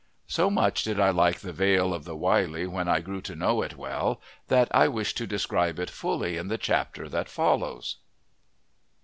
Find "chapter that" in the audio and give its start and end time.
6.57-7.29